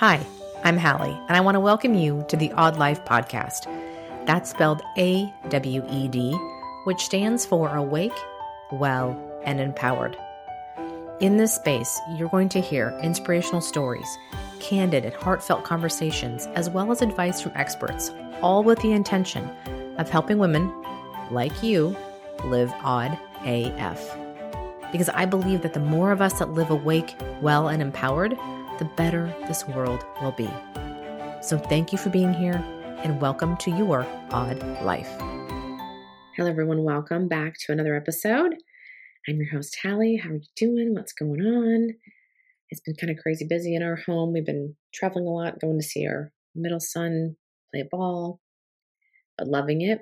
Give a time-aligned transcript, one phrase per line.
[0.00, 0.18] Hi,
[0.64, 3.66] I'm Hallie, and I want to welcome you to the Awed Life podcast.
[4.24, 6.32] That's spelled A W E D,
[6.84, 8.18] which stands for Awake,
[8.72, 10.16] Well, and Empowered.
[11.20, 14.08] In this space, you're going to hear inspirational stories,
[14.58, 18.10] candid and heartfelt conversations, as well as advice from experts,
[18.40, 19.50] all with the intention
[19.98, 20.72] of helping women
[21.30, 21.94] like you
[22.44, 24.16] live awed AF.
[24.92, 28.34] Because I believe that the more of us that live awake, well, and empowered,
[28.80, 30.48] the better this world will be.
[31.42, 32.64] So thank you for being here
[33.04, 35.10] and welcome to your awed life.
[36.34, 36.82] Hello, everyone.
[36.82, 38.54] Welcome back to another episode.
[39.28, 40.16] I'm your host, Hallie.
[40.16, 40.94] How are you doing?
[40.94, 41.90] What's going on?
[42.70, 44.32] It's been kind of crazy busy in our home.
[44.32, 47.36] We've been traveling a lot, going to see our middle son
[47.74, 48.40] play ball,
[49.36, 50.00] but loving it.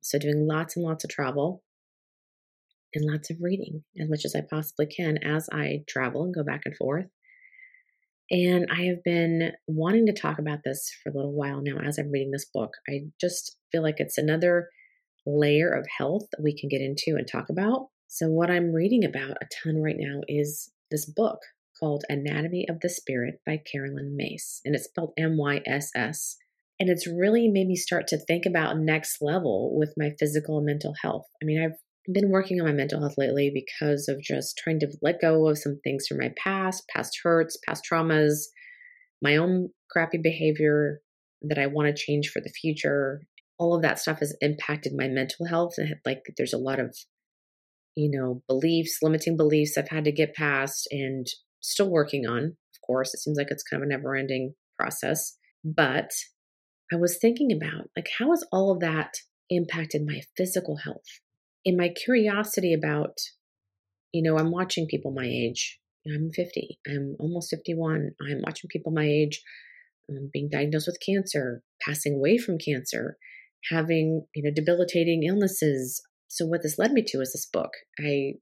[0.00, 1.64] So, doing lots and lots of travel
[2.94, 6.44] and lots of reading as much as I possibly can as I travel and go
[6.44, 7.06] back and forth.
[8.30, 11.98] And I have been wanting to talk about this for a little while now as
[11.98, 12.72] I'm reading this book.
[12.88, 14.70] I just feel like it's another
[15.24, 17.88] layer of health that we can get into and talk about.
[18.08, 21.38] So, what I'm reading about a ton right now is this book
[21.78, 24.60] called Anatomy of the Spirit by Caroline Myss.
[24.64, 26.36] and it's spelled M Y S S.
[26.78, 30.66] And it's really made me start to think about next level with my physical and
[30.66, 31.26] mental health.
[31.42, 31.78] I mean, I've
[32.12, 35.58] been working on my mental health lately because of just trying to let go of
[35.58, 38.46] some things from my past, past hurts, past traumas,
[39.22, 41.00] my own crappy behavior
[41.42, 43.22] that I want to change for the future.
[43.58, 45.74] All of that stuff has impacted my mental health.
[45.78, 46.96] And like there's a lot of,
[47.94, 51.26] you know, beliefs, limiting beliefs I've had to get past and
[51.60, 52.44] still working on.
[52.44, 55.36] Of course, it seems like it's kind of a never ending process.
[55.64, 56.10] But
[56.92, 59.14] I was thinking about like, how has all of that
[59.50, 61.06] impacted my physical health?
[61.66, 63.18] In my curiosity about,
[64.12, 65.80] you know, I'm watching people my age.
[66.06, 66.78] I'm 50.
[66.86, 68.12] I'm almost 51.
[68.22, 69.42] I'm watching people my age
[70.08, 73.18] um, being diagnosed with cancer, passing away from cancer,
[73.68, 76.00] having, you know, debilitating illnesses.
[76.28, 77.72] So what this led me to is this book.
[77.98, 78.34] I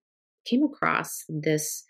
[0.46, 1.84] came across this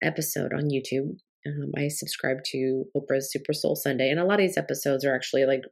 [0.00, 1.16] episode on YouTube.
[1.44, 5.14] Um, I subscribe to Oprah's Super Soul Sunday, and a lot of these episodes are
[5.14, 5.62] actually like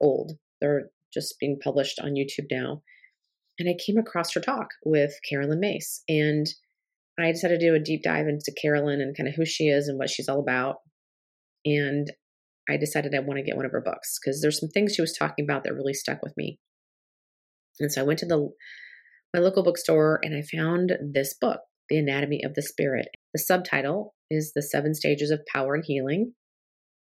[0.00, 0.32] old.
[0.60, 2.82] They're just being published on YouTube now
[3.58, 6.02] and I came across her talk with Caroline Myss.
[6.08, 6.46] And
[7.18, 9.86] I decided to do a deep dive into Caroline and kind of who she is
[9.88, 10.76] and what she's all about.
[11.64, 12.12] And
[12.68, 15.02] I decided I want to get one of her books because there's some things she
[15.02, 16.58] was talking about that really stuck with me.
[17.78, 18.48] And so I went to the
[19.32, 23.08] my local bookstore and I found this book, The Anatomy of the Spirit.
[23.32, 26.34] The subtitle is The Seven Stages of Power and Healing.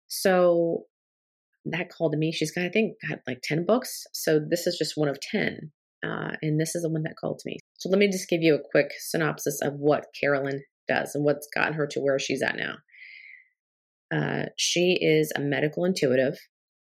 [0.08, 0.84] So
[1.64, 2.32] that called to me.
[2.32, 4.04] She's got, I think, got like 10 books.
[4.12, 5.72] So this is just one of 10
[6.04, 7.58] uh, and this is the one that called to me.
[7.78, 11.48] So let me just give you a quick synopsis of what Caroline does and what's
[11.54, 12.76] gotten her to where she's at now.
[14.14, 16.38] Uh, she is a medical intuitive,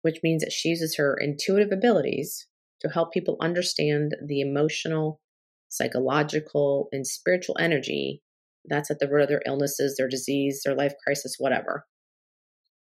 [0.03, 2.47] which means that she uses her intuitive abilities
[2.81, 5.21] to help people understand the emotional,
[5.69, 8.23] psychological, and spiritual energy
[8.69, 11.87] that's at the root of their illnesses, their disease, their life crisis, whatever.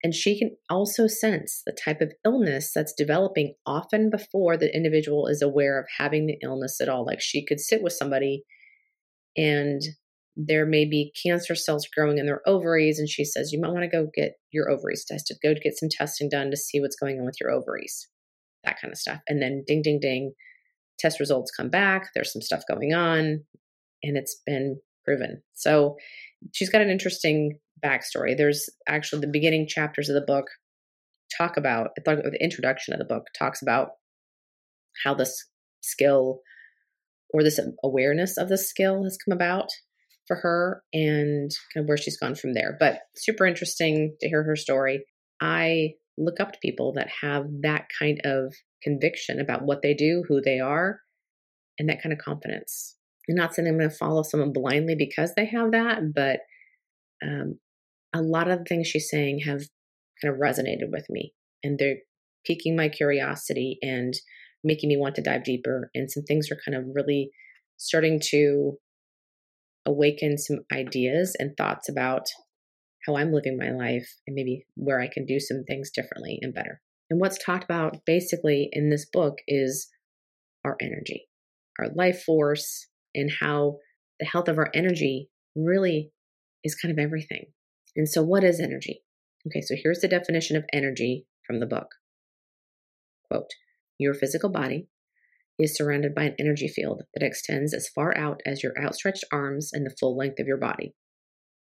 [0.04, 5.26] And she can also sense the type of illness that's developing often before the individual
[5.26, 7.06] is aware of having the illness at all.
[7.06, 8.44] Like she could sit with somebody
[9.34, 9.81] and
[10.37, 13.82] there may be cancer cells growing in their ovaries, and she says, You might want
[13.82, 17.19] to go get your ovaries tested, go get some testing done to see what's going
[17.19, 18.09] on with your ovaries,
[18.65, 19.21] that kind of stuff.
[19.28, 20.32] And then ding, ding, ding,
[20.98, 22.09] test results come back.
[22.15, 23.44] There's some stuff going on,
[24.03, 25.42] and it's been proven.
[25.54, 25.97] So
[26.53, 28.37] she's got an interesting backstory.
[28.37, 30.47] There's actually the beginning chapters of the book
[31.37, 33.88] talk about the introduction of the book talks about
[35.04, 35.47] how this
[35.82, 36.41] skill
[37.32, 39.69] or this awareness of the skill has come about
[40.26, 42.76] for her and kind of where she's gone from there.
[42.78, 45.04] But super interesting to hear her story.
[45.41, 50.25] I look up to people that have that kind of conviction about what they do,
[50.28, 51.00] who they are,
[51.78, 52.97] and that kind of confidence.
[53.29, 56.41] I'm not saying I'm going to follow someone blindly because they have that, but
[57.23, 57.59] um,
[58.15, 59.63] a lot of the things she's saying have
[60.22, 61.33] kind of resonated with me
[61.63, 61.97] and they're
[62.47, 64.15] piquing my curiosity and
[64.63, 65.91] making me want to dive deeper.
[65.95, 67.31] And some things are kind of really
[67.77, 68.78] starting to
[69.87, 72.27] awaken some ideas and thoughts about
[73.07, 76.54] how I'm living my life and maybe where I can do some things differently and
[76.54, 76.81] better.
[77.10, 79.89] And what's talked about basically in this book is
[80.65, 81.28] our energy,
[81.78, 83.78] our life force, and how
[84.21, 86.11] the health of our energy really
[86.63, 87.47] is kind of everything.
[87.97, 89.03] And so, what is energy?
[89.47, 91.89] Okay, so here's the definition of energy from the book.
[93.31, 93.51] Quote
[93.99, 94.89] Your physical body
[95.59, 99.71] is surrounded by an energy field that extends as far out as your outstretched arms
[99.72, 100.95] and the full length of your body.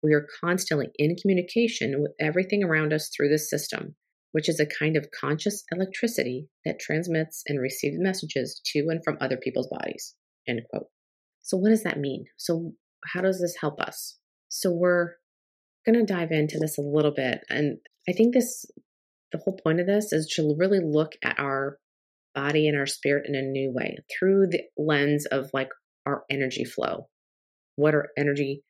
[0.03, 3.95] We are constantly in communication with everything around us through this system,
[4.31, 9.17] which is a kind of conscious electricity that transmits and receives messages to and from
[9.21, 10.15] other people's bodies.
[10.47, 10.87] End quote.
[11.41, 12.25] So, what does that mean?
[12.37, 12.73] So,
[13.13, 14.17] how does this help us?
[14.49, 15.15] So, we're
[15.85, 17.41] going to dive into this a little bit.
[17.49, 17.77] And
[18.07, 18.65] I think this,
[19.31, 21.77] the whole point of this is to really look at our
[22.33, 25.69] body and our spirit in a new way through the lens of like
[26.05, 27.07] our energy flow.
[27.75, 28.63] What our energy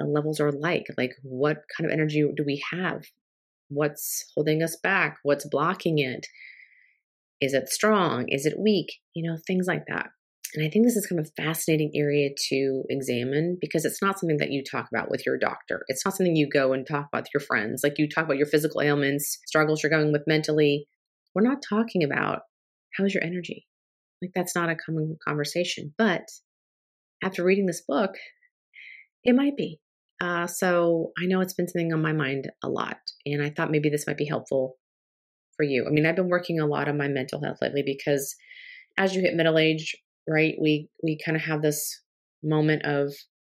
[0.00, 0.86] uh, levels are like?
[0.96, 3.04] Like, what kind of energy do we have?
[3.68, 5.18] What's holding us back?
[5.22, 6.26] What's blocking it?
[7.40, 8.26] Is it strong?
[8.28, 8.92] Is it weak?
[9.14, 10.06] You know, things like that.
[10.54, 14.18] And I think this is kind of a fascinating area to examine because it's not
[14.18, 15.82] something that you talk about with your doctor.
[15.88, 17.82] It's not something you go and talk about with your friends.
[17.82, 20.86] Like you talk about your physical ailments, struggles you're going with mentally.
[21.34, 22.40] We're not talking about
[22.96, 23.66] how's your energy.
[24.22, 25.92] Like that's not a common conversation.
[25.98, 26.22] But
[27.22, 28.12] after reading this book,
[29.24, 29.80] it might be.
[30.20, 32.96] Uh, so I know it's been something on my mind a lot.
[33.26, 34.76] And I thought maybe this might be helpful
[35.56, 35.84] for you.
[35.86, 38.34] I mean, I've been working a lot on my mental health lately because
[38.98, 39.94] as you hit middle age,
[40.28, 40.54] right?
[40.60, 42.00] We we kind of have this
[42.42, 43.12] moment of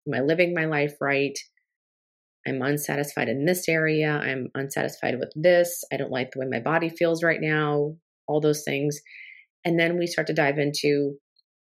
[0.06, 1.36] am I living my life right?
[2.46, 4.10] I'm unsatisfied in this area.
[4.10, 5.82] I'm unsatisfied with this.
[5.92, 7.96] I don't like the way my body feels right now.
[8.28, 9.00] All those things.
[9.64, 11.16] And then we start to dive into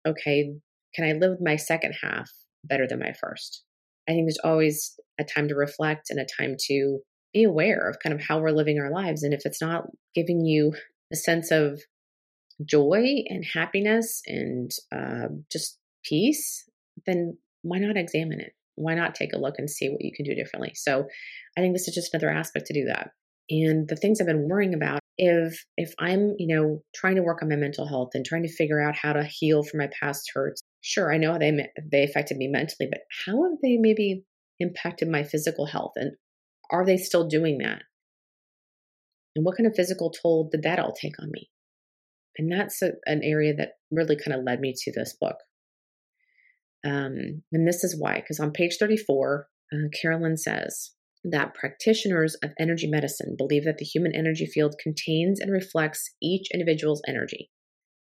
[0.08, 0.52] okay,
[0.96, 2.30] can I live my second half
[2.64, 3.64] better than my first?
[4.10, 7.00] I think there's always a time to reflect and a time to
[7.34, 9.24] be aware of kind of how we're living our lives.
[9.24, 10.74] And if it's not giving you
[11.14, 11.82] a sense of
[12.66, 16.70] joy and happiness and uh, just peace,
[17.06, 18.54] then why not examine it?
[18.76, 20.74] Why not take a look and see what you can do differently?
[20.76, 21.06] So
[21.58, 23.12] I think this is just another aspect to do that.
[23.50, 27.42] And the things I've been worrying about if if I'm, you know, trying to work
[27.42, 30.32] on my mental health and trying to figure out how to heal from my past
[30.34, 34.24] hurts, sure, I know they they affected me mentally, but how have they maybe
[34.60, 36.12] impacted my physical health and
[36.72, 37.84] are they still doing that?
[39.36, 41.50] And what kind of physical toll did that all take on me?
[42.38, 45.38] And that's a, an area that really kind of led me to this book.
[46.86, 50.92] Um, and this is why, because on page 34, uh, Caroline says
[51.24, 56.48] that practitioners of energy medicine believe that the human energy field contains and reflects each
[56.54, 57.52] individual's energy.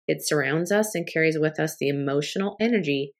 [0.07, 3.13] It surrounds us and carries with us the emotional energy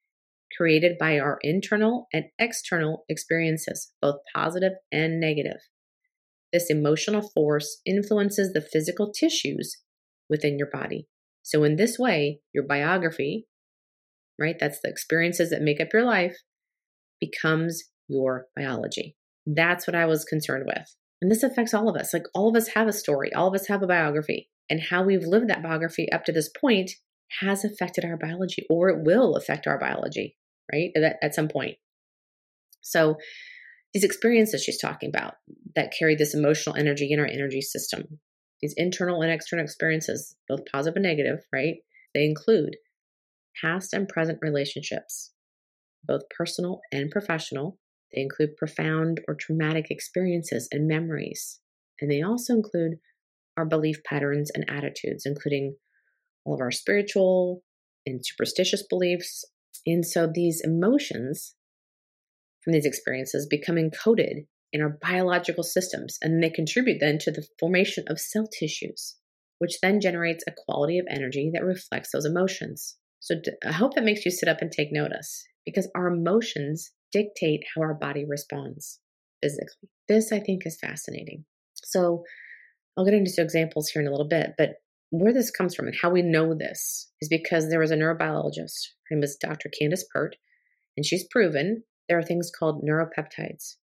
[0.56, 5.60] created by our internal and external experiences, both positive and negative.
[6.52, 9.76] This emotional force influences the physical tissues
[10.30, 11.08] within your body.
[11.42, 13.46] So, in this way, your biography,
[14.38, 16.36] right, that's the experiences that make up your life,
[17.20, 19.16] becomes your biology.
[19.46, 20.86] That's what I was concerned with.
[21.20, 22.14] And this affects all of us.
[22.14, 24.48] Like, all of us have a story, all of us have a biography.
[24.68, 26.92] And how we've lived that biography up to this point
[27.40, 30.36] has affected our biology, or it will affect our biology,
[30.72, 31.76] right, at, at some point.
[32.80, 33.16] So,
[33.92, 35.34] these experiences she's talking about
[35.74, 38.20] that carry this emotional energy in our energy system
[38.60, 41.76] these internal and external experiences, both positive and negative, right?
[42.14, 42.76] They include
[43.60, 45.32] past and present relationships,
[46.04, 47.78] both personal and professional.
[48.12, 51.60] They include profound or traumatic experiences and memories.
[52.00, 52.98] And they also include
[53.56, 55.76] our belief patterns and attitudes, including
[56.44, 57.62] all of our spiritual
[58.06, 59.44] and superstitious beliefs.
[59.86, 61.54] And so these emotions
[62.62, 67.46] from these experiences become encoded in our biological systems, and they contribute then to the
[67.58, 69.16] formation of cell tissues,
[69.58, 72.96] which then generates a quality of energy that reflects those emotions.
[73.20, 73.34] So
[73.66, 77.82] I hope that makes you sit up and take notice because our emotions dictate how
[77.82, 79.00] our body responds
[79.42, 79.88] physically.
[80.08, 81.44] This, I think, is fascinating.
[81.74, 82.22] So
[82.96, 84.76] I'll get into some examples here in a little bit, but
[85.10, 88.90] where this comes from and how we know this is because there was a neurobiologist.
[89.08, 89.68] Her name is Dr.
[89.78, 90.36] Candace Pert,
[90.96, 93.74] and she's proven there are things called neuropeptides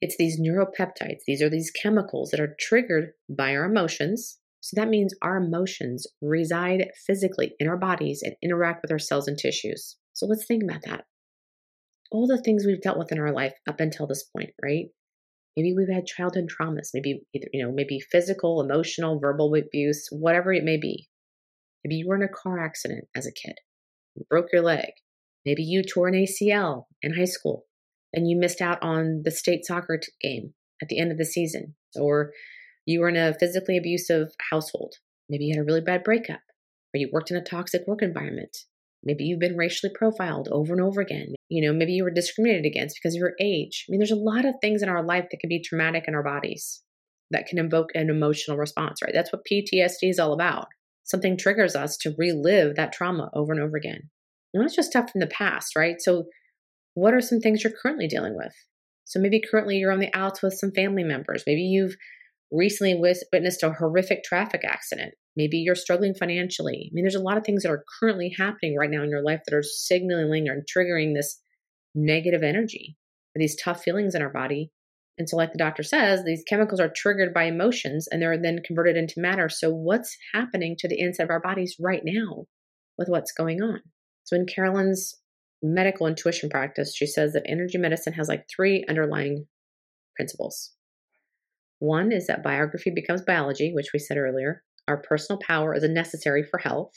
[0.00, 1.20] it's these neuropeptides.
[1.26, 4.38] These are these chemicals that are triggered by our emotions.
[4.60, 9.28] So that means our emotions reside physically in our bodies and interact with our cells
[9.28, 9.96] and tissues.
[10.12, 11.04] So let's think about that.
[12.10, 14.86] All the things we've dealt with in our life up until this point, right?
[15.56, 20.52] Maybe we've had childhood traumas, maybe either, you know, maybe physical, emotional, verbal abuse, whatever
[20.52, 21.08] it may be.
[21.84, 23.54] Maybe you were in a car accident as a kid,
[24.14, 24.90] you broke your leg.
[25.46, 27.66] Maybe you tore an ACL in high school
[28.12, 31.24] and you missed out on the state soccer t- game at the end of the
[31.24, 32.32] season, or
[32.86, 34.94] you were in a physically abusive household.
[35.28, 36.40] Maybe you had a really bad breakup,
[36.94, 38.56] or you worked in a toxic work environment.
[39.02, 41.34] Maybe you've been racially profiled over and over again.
[41.48, 43.86] You know, maybe you were discriminated against because of your age.
[43.88, 46.14] I mean, there's a lot of things in our life that can be traumatic in
[46.14, 46.82] our bodies
[47.30, 49.12] that can invoke an emotional response, right?
[49.14, 50.66] That's what PTSD is all about.
[51.04, 54.10] Something triggers us to relive that trauma over and over again.
[54.52, 56.00] And that's just stuff from the past, right?
[56.00, 56.26] So
[57.00, 58.52] what are some things you're currently dealing with?
[59.06, 61.42] So maybe currently you're on the outs with some family members.
[61.46, 61.96] Maybe you've
[62.52, 65.14] recently witnessed a horrific traffic accident.
[65.34, 66.90] Maybe you're struggling financially.
[66.90, 69.22] I mean, there's a lot of things that are currently happening right now in your
[69.22, 71.40] life that are signaling or triggering this
[71.94, 72.96] negative energy,
[73.34, 74.70] these tough feelings in our body.
[75.16, 78.60] And so, like the doctor says, these chemicals are triggered by emotions and they're then
[78.64, 79.48] converted into matter.
[79.48, 82.44] So, what's happening to the inside of our bodies right now
[82.98, 83.80] with what's going on?
[84.24, 85.19] So, in Caroline's
[85.62, 89.46] medical intuition practice, she says that energy medicine has like three underlying
[90.16, 90.72] principles.
[91.78, 94.62] One is that biography becomes biology, which we said earlier.
[94.86, 96.92] Our personal power is a necessary for health.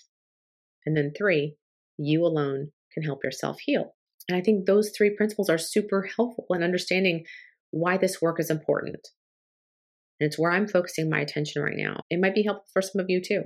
[0.86, 1.56] And then three,
[1.98, 3.96] you alone can help yourself heal.
[4.28, 7.26] And I think those three principles are super helpful in understanding
[7.72, 9.08] why this work is important.
[10.20, 12.00] And it's where I'm focusing my attention right now.
[12.10, 13.44] It might be helpful for some of you too.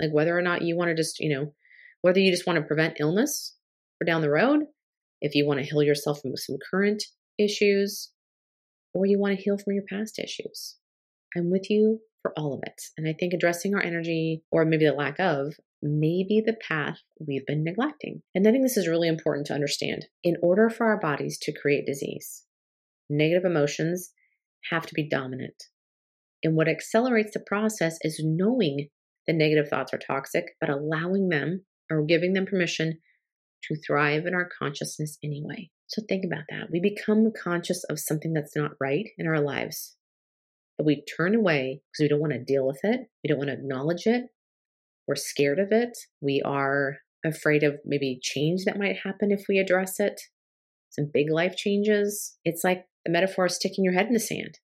[0.00, 1.52] Like whether or not you want to just, you know,
[2.00, 3.56] whether you just want to prevent illness
[4.04, 4.60] for down the road,
[5.20, 7.02] if you want to heal yourself from some current
[7.38, 8.10] issues,
[8.92, 10.76] or you want to heal from your past issues.
[11.36, 12.80] I'm with you for all of it.
[12.96, 16.98] And I think addressing our energy, or maybe the lack of, may be the path
[17.18, 18.22] we've been neglecting.
[18.34, 20.06] And I think this is really important to understand.
[20.22, 22.44] In order for our bodies to create disease,
[23.10, 24.10] negative emotions
[24.70, 25.64] have to be dominant.
[26.42, 28.88] And what accelerates the process is knowing
[29.26, 32.98] the negative thoughts are toxic, but allowing them or giving them permission
[33.68, 35.70] to thrive in our consciousness anyway.
[35.86, 36.70] So think about that.
[36.70, 39.96] We become conscious of something that's not right in our lives,
[40.76, 43.00] but we turn away because we don't want to deal with it.
[43.22, 44.24] We don't want to acknowledge it.
[45.06, 45.96] We're scared of it.
[46.20, 50.20] We are afraid of maybe change that might happen if we address it.
[50.90, 52.36] Some big life changes.
[52.44, 54.58] It's like the metaphor of sticking your head in the sand.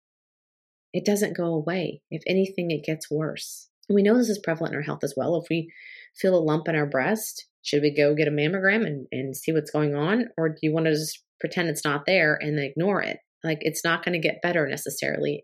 [0.94, 2.01] It doesn't go away.
[2.10, 3.70] If anything, it gets worse.
[3.88, 5.36] And we know this is prevalent in our health as well.
[5.36, 5.72] If we
[6.15, 9.51] feel a lump in our breast, should we go get a mammogram and, and see
[9.51, 10.30] what's going on?
[10.38, 13.18] Or do you want to just pretend it's not there and ignore it?
[13.44, 15.44] Like it's not going to get better necessarily.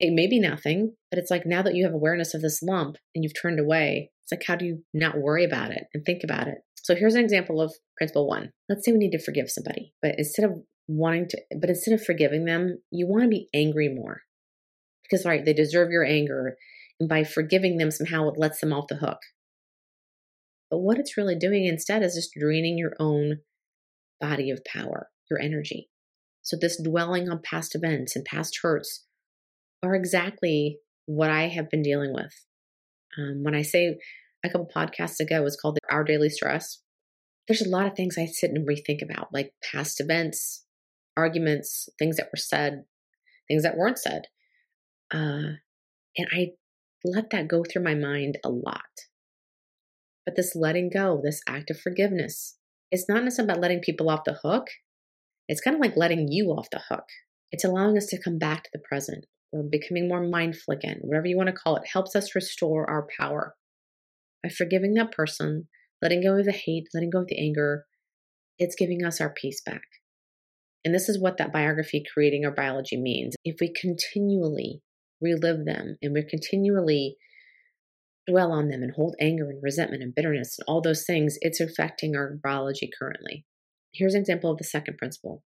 [0.00, 2.96] It may be nothing, but it's like now that you have awareness of this lump
[3.14, 6.22] and you've turned away, it's like, how do you not worry about it and think
[6.24, 6.58] about it?
[6.82, 8.50] So here's an example of principle one.
[8.68, 10.58] Let's say we need to forgive somebody, but instead of
[10.88, 14.22] wanting to, but instead of forgiving them, you want to be angry more
[15.04, 16.56] because, right, they deserve your anger.
[16.98, 19.18] And by forgiving them, somehow it lets them off the hook.
[20.72, 23.40] But what it's really doing instead is just draining your own
[24.18, 25.90] body of power, your energy.
[26.40, 29.04] So, this dwelling on past events and past hurts
[29.82, 32.46] are exactly what I have been dealing with.
[33.18, 33.98] Um, when I say
[34.42, 36.80] a couple podcasts ago, was called Our Daily Stress.
[37.46, 40.64] There's a lot of things I sit and rethink about, like past events,
[41.18, 42.84] arguments, things that were said,
[43.46, 44.22] things that weren't said.
[45.12, 45.60] Uh,
[46.16, 46.52] and I
[47.04, 48.80] let that go through my mind a lot.
[50.24, 52.56] But this letting go, this act of forgiveness,
[52.90, 54.68] it's not necessarily about letting people off the hook.
[55.48, 57.04] It's kind of like letting you off the hook.
[57.50, 61.26] It's allowing us to come back to the present or becoming more mindful again, whatever
[61.26, 63.54] you want to call it, helps us restore our power.
[64.42, 65.68] By forgiving that person,
[66.00, 67.84] letting go of the hate, letting go of the anger,
[68.58, 69.82] it's giving us our peace back.
[70.84, 73.34] And this is what that biography, creating our biology means.
[73.44, 74.82] If we continually
[75.20, 77.16] relive them and we're continually
[78.28, 81.60] dwell on them and hold anger and resentment and bitterness and all those things, it's
[81.60, 83.44] affecting our biology currently.
[83.92, 85.42] Here's an example of the second principle.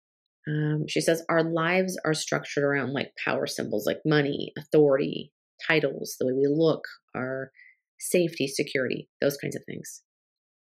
[0.47, 5.31] Um, she says, Our lives are structured around like power symbols like money, authority,
[5.67, 6.83] titles, the way we look,
[7.15, 7.51] our
[7.99, 10.03] safety, security, those kinds of things.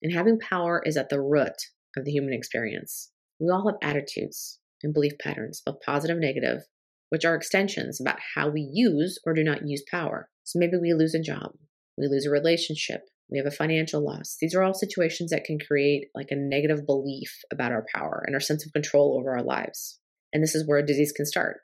[0.02, 1.56] And having power is at the root
[1.96, 3.10] of the human experience.
[3.40, 6.62] We all have attitudes and belief patterns, both positive and negative,
[7.08, 10.28] which are extensions about how we use or do not use power.
[10.44, 11.52] So maybe we lose a job,
[11.98, 14.36] we lose a relationship, we have a financial loss.
[14.40, 18.34] These are all situations that can create like a negative belief about our power and
[18.34, 19.98] our sense of control over our lives.
[20.32, 21.60] And this is where a disease can start.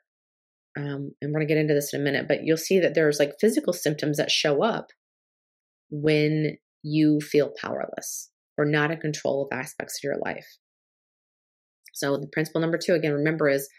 [0.77, 2.95] Um, and we're going to get into this in a minute, but you'll see that
[2.95, 4.87] there's like physical symptoms that show up
[5.89, 10.45] when you feel powerless or not in control of aspects of your life.
[11.93, 13.69] So, the principle number two, again, remember, is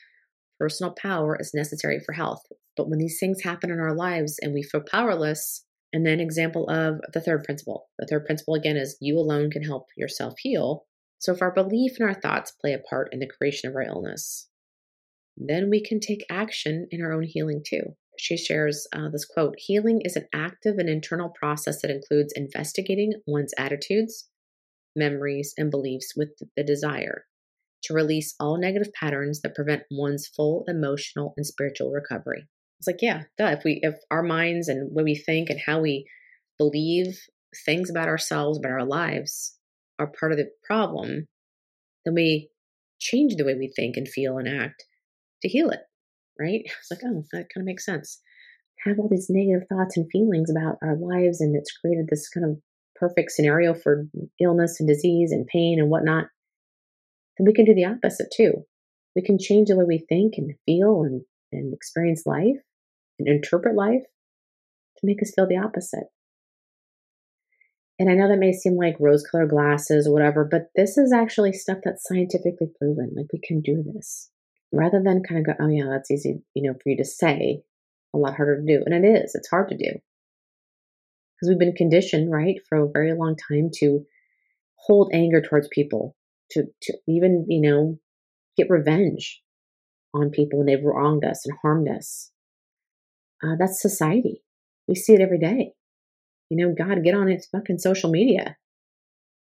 [0.58, 2.42] personal power is necessary for health.
[2.76, 6.68] But when these things happen in our lives and we feel powerless, and then, example
[6.70, 7.88] of the third principle.
[7.98, 10.86] The third principle, again, is you alone can help yourself heal.
[11.18, 13.82] So, if our belief and our thoughts play a part in the creation of our
[13.82, 14.48] illness,
[15.36, 17.96] then we can take action in our own healing too.
[18.18, 23.14] She shares uh, this quote Healing is an active and internal process that includes investigating
[23.26, 24.28] one's attitudes,
[24.94, 27.26] memories, and beliefs with the desire
[27.84, 32.46] to release all negative patterns that prevent one's full emotional and spiritual recovery.
[32.80, 33.56] It's like, yeah, duh.
[33.58, 36.06] If we, if our minds and what we think and how we
[36.56, 37.18] believe
[37.66, 39.54] things about ourselves, about our lives
[39.98, 41.26] are part of the problem,
[42.06, 42.48] then we
[42.98, 44.84] change the way we think and feel and act.
[45.42, 45.80] to heal it,
[46.38, 46.62] right?
[46.80, 48.18] It's like, oh, that kind of makes sense.
[48.86, 52.46] Have all these negative thoughts and feelings about our lives, and it's created this kind
[52.46, 52.58] of
[52.94, 54.06] perfect scenario for
[54.40, 56.28] illness and disease and pain and whatnot.
[57.36, 58.64] Then we can do the opposite too.
[59.14, 61.22] We can change the way we think and feel and,
[61.52, 62.56] and experience life
[63.20, 64.02] and interpret life
[64.98, 66.04] to make us feel the opposite.
[67.98, 71.12] And I know that may seem like rose colored glasses or whatever, but this is
[71.12, 73.12] actually stuff that's scientifically proven.
[73.14, 74.30] Like we can do this
[74.72, 77.62] rather than kind of go, oh, yeah, that's easy, you know, for you to say,
[78.14, 78.82] a lot harder to do.
[78.86, 79.90] And it is, it's hard to do
[81.40, 84.04] because we've been conditioned, right, for a very long time to
[84.76, 86.16] hold anger towards people,
[86.52, 87.98] to, to even, you know,
[88.56, 89.42] get revenge
[90.14, 92.30] on people when they've wronged us and harmed us.
[93.42, 94.42] Uh, that's society.
[94.86, 95.72] We see it every day.
[96.50, 98.56] You know, God, get on its fucking social media.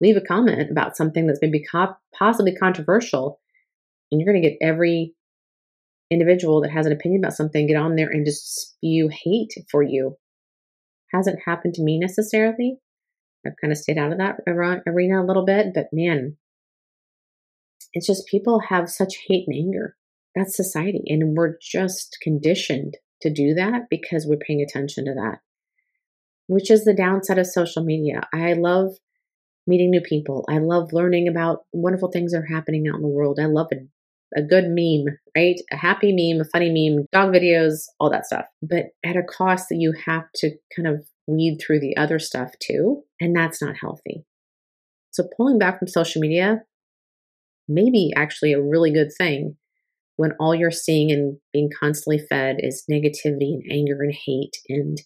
[0.01, 3.39] Leave a comment about something that's maybe co- possibly controversial,
[4.11, 5.13] and you're going to get every
[6.09, 9.81] individual that has an opinion about something get on there and just spew hate for
[9.81, 10.17] you.
[11.11, 12.77] Hasn't happened to me necessarily.
[13.45, 16.37] I've kind of stayed out of that arena a little bit, but man,
[17.93, 19.95] it's just people have such hate and anger.
[20.35, 21.03] That's society.
[21.07, 25.39] And we're just conditioned to do that because we're paying attention to that
[26.47, 28.21] which is the downside of social media.
[28.33, 28.93] I love
[29.65, 30.45] meeting new people.
[30.49, 33.39] I love learning about wonderful things that are happening out in the world.
[33.39, 35.55] I love a, a good meme, right?
[35.71, 38.45] A happy meme, a funny meme, dog videos, all that stuff.
[38.61, 42.51] But at a cost that you have to kind of weed through the other stuff
[42.59, 43.03] too.
[43.21, 44.25] And that's not healthy.
[45.11, 46.63] So pulling back from social media
[47.69, 49.55] may be actually a really good thing
[50.15, 54.99] when all you're seeing and being constantly fed is negativity and anger and hate and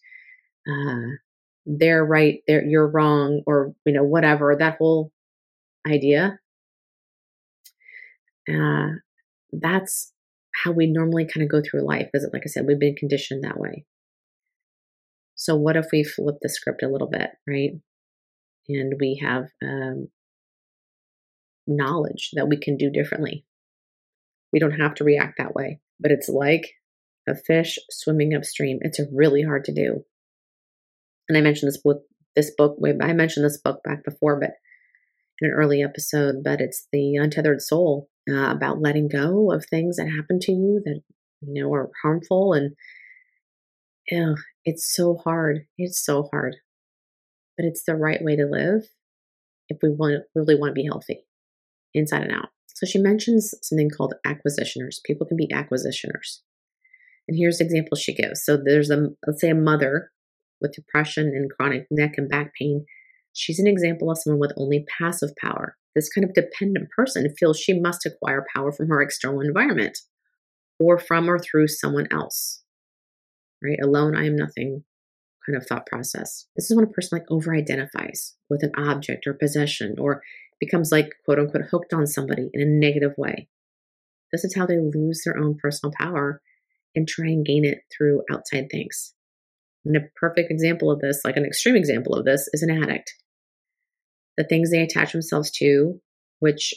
[0.68, 1.16] uh,
[1.68, 5.12] they're right, they're you're wrong, or you know whatever that whole
[5.86, 6.40] idea.
[8.50, 8.88] Uh,
[9.52, 10.14] that's
[10.64, 12.10] how we normally kind of go through life.
[12.14, 13.86] It like I said, we've been conditioned that way.
[15.36, 17.72] So what if we flip the script a little bit, right?
[18.70, 20.08] And we have um,
[21.68, 23.46] knowledge that we can do differently.
[24.54, 25.80] We don't have to react that way.
[26.00, 26.74] But it's like
[27.28, 28.80] a fish swimming upstream.
[28.82, 30.04] It's really hard to do
[31.28, 32.04] and I mentioned this book,
[32.36, 34.52] this book, I mentioned this book back before, but
[35.42, 39.98] in an early episode, but it's the Untethered Soul uh, about letting go of things
[39.98, 41.02] that happen to you that,
[41.42, 42.54] you know, are harmful.
[42.54, 42.76] And
[44.64, 45.66] it's so hard.
[45.78, 46.56] It's so hard,
[47.58, 48.84] but it's the right way to live
[49.70, 51.26] if we want really want to be healthy
[51.94, 52.50] inside and out.
[52.78, 55.02] So she mentions something called acquisitioners.
[55.04, 56.42] People can be acquisitioners.
[57.28, 58.46] And here's the example she gives.
[58.46, 60.12] So there's a, let's say a mother
[60.62, 62.86] with depression and chronic neck and back pain,
[63.34, 65.76] she's an example of someone with only passive power.
[65.96, 69.98] This kind of dependent person feels she must acquire power from her external environment
[70.80, 72.62] or from or through someone else.
[73.64, 73.80] Right?
[73.84, 74.84] Alone, I am nothing
[75.48, 76.46] kind of thought process.
[76.56, 80.22] This is when a person like over identifies with an object or possession or
[80.60, 83.48] becomes like quote unquote hooked on somebody in a negative way.
[84.32, 86.42] This is how they lose their own personal power
[86.96, 89.14] and try and gain it through outside things.
[89.86, 93.14] And a perfect example of this, like an extreme example of this, is an addict.
[94.36, 96.02] The things they attach themselves to,
[96.40, 96.74] which,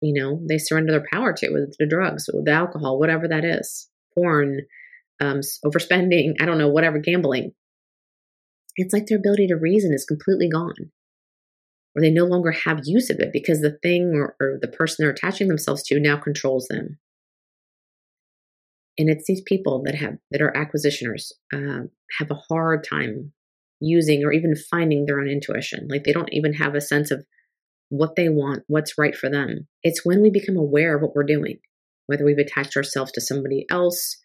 [0.00, 3.44] you know, they surrender their power to with the drugs, with the alcohol, whatever that
[3.44, 4.62] is, porn,
[5.20, 7.52] um, overspending, I don't know, whatever, gambling.
[8.76, 10.90] It's like their ability to reason is completely gone.
[11.96, 14.96] Or they no longer have use of it because the thing or, or the person
[15.02, 16.98] they're attaching themselves to now controls them.
[18.98, 21.86] And it's these people that have that are acquisitioners uh,
[22.18, 23.32] have a hard time
[23.80, 25.86] using or even finding their own intuition.
[25.88, 27.24] Like they don't even have a sense of
[27.90, 29.68] what they want what's right for them.
[29.82, 31.58] It's when we become aware of what we're doing
[32.06, 34.18] whether we've attached ourselves to somebody else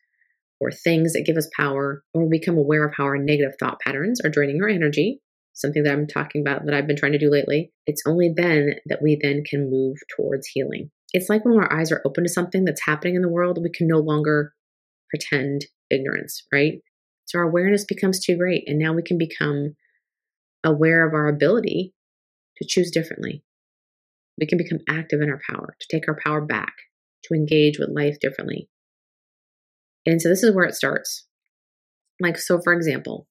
[0.60, 3.80] or things that give us power or we become aware of how our negative thought
[3.80, 5.22] patterns are draining our energy
[5.54, 8.76] something that i'm talking about that i've been trying to do lately it's only then
[8.86, 12.30] that we then can move towards healing it's like when our eyes are open to
[12.30, 14.54] something that's happening in the world we can no longer
[15.10, 16.82] pretend ignorance, right?
[17.26, 18.64] So our awareness becomes too great.
[18.68, 19.76] And now we can become
[20.64, 21.94] aware of our ability
[22.58, 23.44] to choose differently.
[24.40, 26.74] We can become active in our power, to take our power back,
[27.26, 28.70] to engage with life differently.
[30.06, 31.28] And so this is where it starts.
[32.22, 33.28] Like, so for example,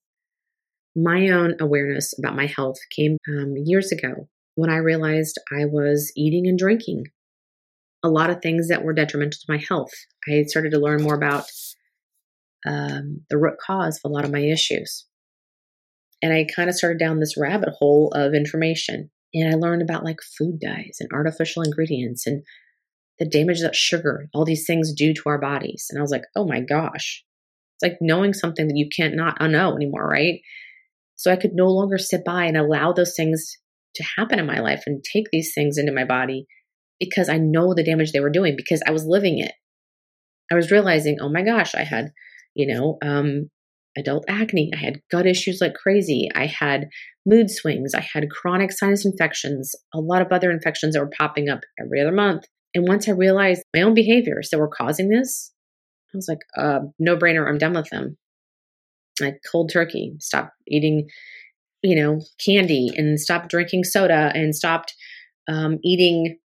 [1.03, 6.11] my own awareness about my health came um, years ago when I realized I was
[6.15, 7.05] eating and drinking
[8.03, 9.91] a lot of things that were detrimental to my health.
[10.27, 11.45] I started to learn more about
[12.67, 15.05] um, the root cause of a lot of my issues.
[16.21, 19.09] And I kind of started down this rabbit hole of information.
[19.33, 22.43] And I learned about like food dyes and artificial ingredients and
[23.19, 25.87] the damage that sugar, all these things do to our bodies.
[25.89, 27.23] And I was like, oh my gosh.
[27.75, 30.41] It's like knowing something that you can't not unknow anymore, right?
[31.19, 33.57] So I could no longer sit by and allow those things
[33.95, 36.45] to happen in my life and take these things into my body
[36.97, 39.51] because I know the damage they were doing because I was living it.
[40.49, 42.13] I was realizing, oh my gosh, I had,
[42.55, 43.49] you know, um,
[43.97, 44.71] adult acne.
[44.73, 46.29] I had gut issues like crazy.
[46.33, 46.87] I had
[47.25, 47.93] mood swings.
[47.93, 51.99] I had chronic sinus infections, a lot of other infections that were popping up every
[51.99, 52.45] other month.
[52.73, 55.51] And once I realized my own behaviors that were causing this,
[56.13, 58.15] I was like, uh, no brainer, I'm done with them.
[59.21, 61.07] Like cold turkey, stop eating,
[61.81, 64.93] you know, candy and stop drinking soda and stopped
[65.47, 66.37] um, eating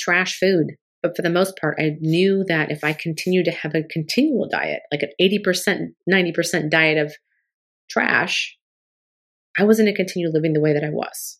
[0.00, 0.72] trash food.
[1.02, 4.48] But for the most part, I knew that if I continued to have a continual
[4.48, 7.14] diet, like an 80%, 90% diet of
[7.90, 8.56] trash,
[9.58, 11.38] I wasn't going to continue living the way that I was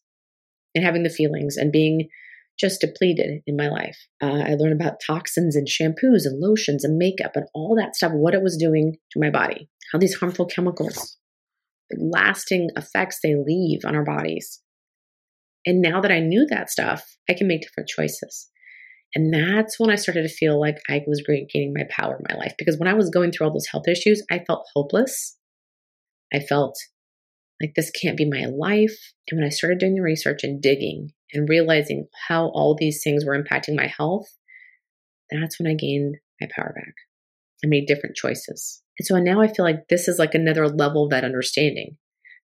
[0.74, 2.08] and having the feelings and being
[2.58, 3.98] just depleted in my life.
[4.22, 8.12] Uh, I learned about toxins and shampoos and lotions and makeup and all that stuff,
[8.12, 11.18] what it was doing to my body, how these harmful chemicals,
[11.90, 14.60] the lasting effects they leave on our bodies.
[15.66, 18.50] And now that I knew that stuff, I can make different choices.
[19.14, 22.36] And that's when I started to feel like I was gaining my power in my
[22.36, 22.54] life.
[22.58, 25.36] Because when I was going through all those health issues, I felt hopeless.
[26.32, 26.76] I felt
[27.60, 28.96] like this can't be my life.
[29.28, 33.24] And when I started doing the research and digging and realizing how all these things
[33.24, 34.26] were impacting my health,
[35.30, 36.94] that's when I gained my power back.
[37.64, 38.82] I made different choices.
[38.98, 41.96] And so now I feel like this is like another level of that understanding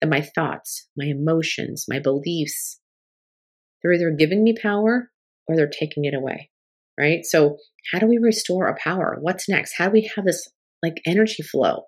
[0.01, 2.81] that my thoughts, my emotions, my beliefs,
[3.83, 5.11] they're either giving me power
[5.47, 6.51] or they're taking it away
[6.99, 7.25] right?
[7.25, 7.57] So,
[7.93, 9.17] how do we restore our power?
[9.21, 9.75] What's next?
[9.79, 10.49] How do we have this
[10.83, 11.85] like energy flow?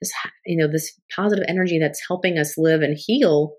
[0.00, 0.12] This,
[0.46, 3.54] you know, this positive energy that's helping us live and heal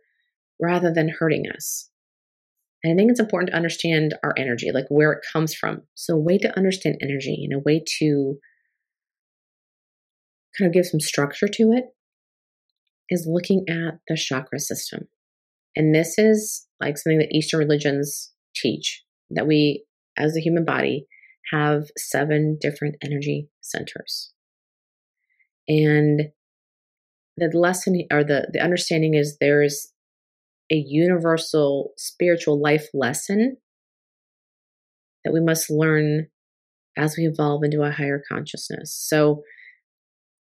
[0.62, 1.90] rather than hurting us.
[2.84, 5.82] And I think it's important to understand our energy, like where it comes from.
[5.96, 8.38] So, a way to understand energy and a way to
[10.58, 11.86] kind of give some structure to it
[13.10, 15.08] is looking at the chakra system.
[15.76, 19.86] And this is like something that Eastern religions teach that we
[20.18, 21.06] as a human body
[21.52, 24.32] have seven different energy centers.
[25.70, 26.32] And
[27.38, 29.94] the lesson or the, the understanding is there's
[30.72, 33.58] a universal spiritual life lesson
[35.24, 36.28] that we must learn
[36.98, 38.94] as we evolve into a higher consciousness.
[38.94, 39.44] So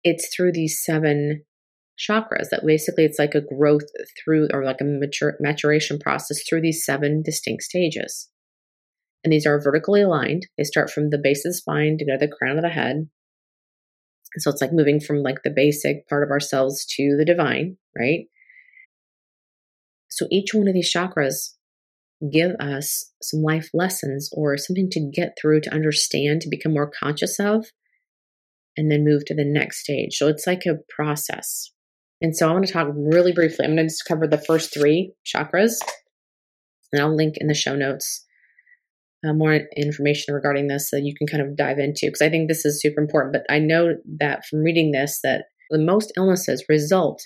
[0.04, 1.44] it's through these seven
[1.98, 3.86] chakras that basically it's like a growth
[4.22, 8.32] through or like a mature, maturation process through these seven distinct stages
[9.24, 10.48] and these are vertically aligned.
[10.58, 12.70] They start from the base of the spine to go to the crown of the
[12.70, 13.10] head.
[14.38, 18.26] So it's like moving from like the basic part of ourselves to the divine, right?
[20.10, 21.56] So each one of these chakras
[22.32, 26.90] give us some life lessons or something to get through to understand, to become more
[26.90, 27.68] conscious of,
[28.78, 30.16] and then move to the next stage.
[30.16, 31.72] So it's like a process.
[32.22, 33.66] And so I want to talk really briefly.
[33.66, 35.74] I'm going to just cover the first three chakras,
[36.94, 38.26] and I'll link in the show notes
[39.28, 42.48] uh, more information regarding this that you can kind of dive into because I think
[42.48, 43.34] this is super important.
[43.34, 47.22] But I know that from reading this that the most illnesses result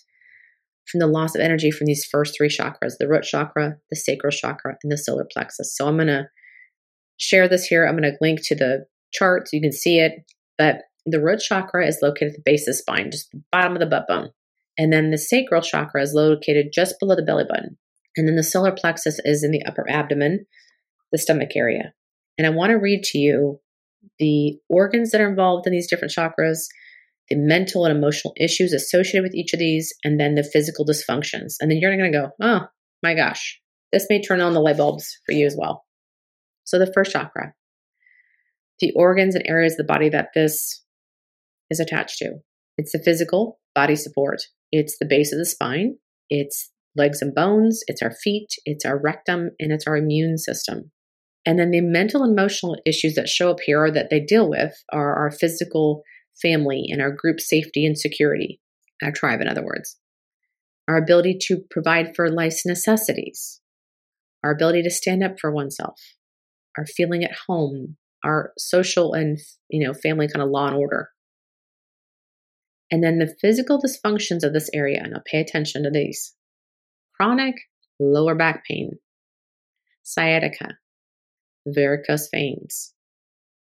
[0.92, 4.32] from the loss of energy from these first three chakras the root chakra, the sacral
[4.32, 5.76] chakra, and the solar plexus.
[5.76, 6.28] So I'm going to
[7.18, 7.86] share this here.
[7.86, 10.14] I'm going to link to the chart so you can see it.
[10.58, 13.74] But the root chakra is located at the base of the spine, just the bottom
[13.74, 14.30] of the butt bone.
[14.78, 17.78] And then the sacral chakra is located just below the belly button.
[18.18, 20.46] And then the solar plexus is in the upper abdomen,
[21.12, 21.94] the stomach area.
[22.38, 23.60] And I want to read to you
[24.20, 26.66] the organs that are involved in these different chakras,
[27.30, 31.56] the mental and emotional issues associated with each of these, and then the physical dysfunctions.
[31.60, 32.68] And then you're going to go, oh
[33.02, 33.60] my gosh,
[33.92, 35.86] this may turn on the light bulbs for you as well.
[36.66, 37.54] So, the first chakra,
[38.80, 40.84] the organs and areas of the body that this
[41.70, 42.34] is attached to.
[42.78, 44.42] It's the physical body support,
[44.72, 45.98] it's the base of the spine,
[46.30, 50.92] it's legs and bones, it's our feet, it's our rectum, and it's our immune system.
[51.46, 54.50] And then the mental and emotional issues that show up here or that they deal
[54.50, 56.02] with are our physical
[56.42, 58.60] family and our group safety and security,
[59.04, 59.98] our tribe, in other words.
[60.88, 63.62] Our ability to provide for life's necessities,
[64.44, 66.00] our ability to stand up for oneself,
[66.78, 71.10] our feeling at home, our social and you know family kind of law and order.
[72.92, 76.36] And then the physical dysfunctions of this area, and I'll pay attention to these.
[77.16, 77.56] Chronic
[78.00, 78.92] lower back pain,
[80.04, 80.78] sciatica,
[81.68, 82.94] varicose veins,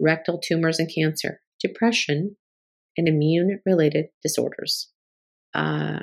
[0.01, 2.37] rectal tumors and cancer, depression,
[2.97, 4.91] and immune related disorders.
[5.55, 6.01] Uh,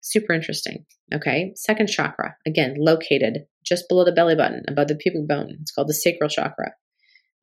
[0.00, 0.84] super interesting.
[1.12, 5.58] Okay, second chakra, again, located just below the belly button, above the pubic bone.
[5.60, 6.72] It's called the sacral chakra.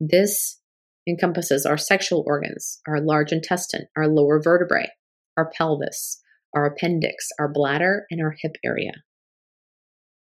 [0.00, 0.60] This
[1.06, 4.90] encompasses our sexual organs, our large intestine, our lower vertebrae,
[5.36, 6.20] our pelvis,
[6.54, 8.92] our appendix, our bladder, and our hip area.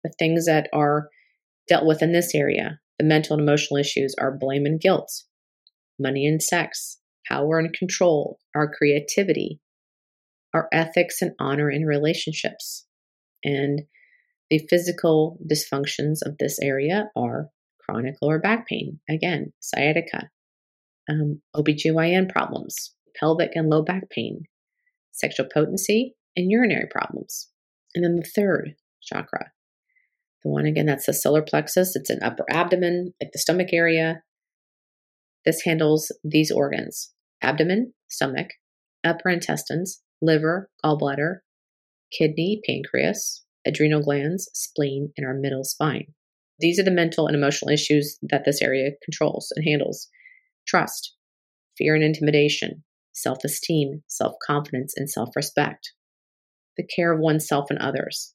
[0.05, 1.09] The things that are
[1.69, 5.25] dealt with in this area, the mental and emotional issues, are blame and guilt,
[5.99, 9.61] money and sex, power and control, our creativity,
[10.55, 12.87] our ethics and honor in relationships.
[13.45, 13.83] And
[14.51, 20.31] the physical dysfunctions of this area are chronic lower back pain, again, sciatica,
[21.09, 24.45] um, OBGYN problems, pelvic and low back pain,
[25.13, 27.49] sexual potency, and urinary problems.
[27.95, 29.53] And then the third chakra,
[30.43, 34.23] the one again that's the solar plexus, it's an upper abdomen, like the stomach area.
[35.45, 38.49] This handles these organs abdomen, stomach,
[39.05, 41.39] upper intestines, liver, gallbladder,
[42.17, 46.15] kidney, pancreas, adrenal glands, spleen, and our middle spine.
[46.59, 50.09] These are the mental and emotional issues that this area controls and handles
[50.67, 51.15] trust,
[51.77, 55.93] fear and intimidation, self esteem, self confidence, and self respect,
[56.77, 58.35] the care of oneself and others,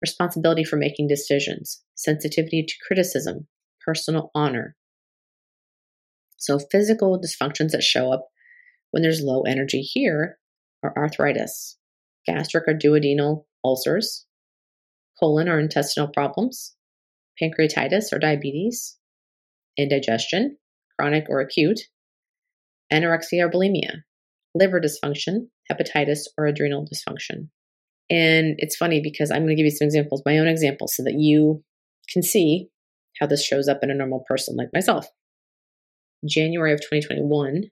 [0.00, 3.48] responsibility for making decisions, sensitivity to criticism,
[3.84, 4.76] personal honor.
[6.36, 8.28] So, physical dysfunctions that show up
[8.90, 10.38] when there's low energy here
[10.82, 11.76] are arthritis,
[12.26, 14.26] gastric or duodenal ulcers,
[15.18, 16.76] colon or intestinal problems,
[17.40, 18.96] pancreatitis or diabetes,
[19.76, 20.56] indigestion,
[20.98, 21.80] chronic or acute,
[22.92, 24.02] anorexia or bulimia,
[24.54, 27.48] liver dysfunction, hepatitis, or adrenal dysfunction.
[28.10, 31.02] And it's funny because I'm going to give you some examples, my own examples, so
[31.04, 31.62] that you
[32.10, 32.68] can see
[33.20, 35.06] how this shows up in a normal person like myself.
[36.26, 37.64] January of 2021,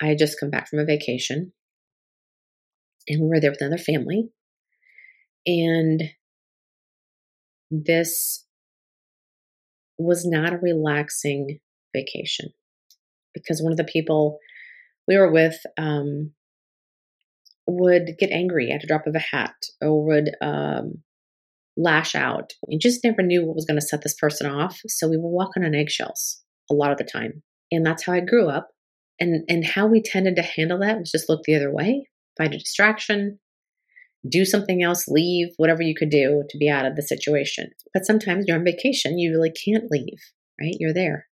[0.00, 1.52] I had just come back from a vacation
[3.08, 4.30] and we were there with another family.
[5.46, 6.02] And
[7.70, 8.44] this
[9.98, 11.58] was not a relaxing
[11.94, 12.50] vacation
[13.34, 14.38] because one of the people
[15.06, 16.32] we were with um,
[17.68, 21.02] would get angry at a drop of a hat or would um,
[21.76, 22.52] lash out.
[22.66, 24.80] You just never knew what was going to set this person off.
[24.86, 27.42] So we were walking on eggshells a lot of the time.
[27.70, 28.68] And that's how I grew up.
[29.20, 32.54] And, and how we tended to handle that was just look the other way, find
[32.54, 33.38] a distraction,
[34.28, 37.70] do something else, leave, whatever you could do to be out of the situation.
[37.92, 40.18] But sometimes you're on vacation, you really can't leave,
[40.60, 40.76] right?
[40.78, 41.26] You're there.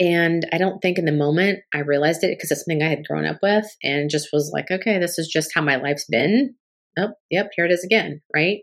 [0.00, 3.06] And I don't think in the moment I realized it because it's something I had
[3.06, 6.54] grown up with and just was like, okay, this is just how my life's been.
[6.98, 8.60] Oh, yep, here it is again, right?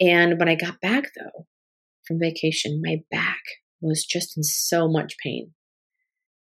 [0.00, 1.46] And when I got back though
[2.06, 3.40] from vacation, my back
[3.80, 5.52] was just in so much pain.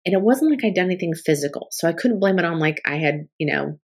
[0.07, 1.69] And it wasn't like I'd done anything physical.
[1.71, 3.79] So I couldn't blame it on like I had, you know,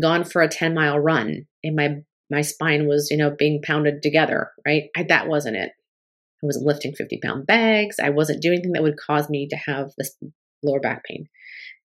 [0.00, 1.98] gone for a 10 mile run and my
[2.30, 4.84] my spine was, you know, being pounded together, right?
[4.96, 5.72] I, that wasn't it.
[6.44, 7.96] I wasn't lifting 50 pound bags.
[7.98, 10.16] I wasn't doing anything that would cause me to have this
[10.62, 11.26] lower back pain.